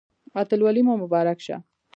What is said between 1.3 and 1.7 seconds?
شه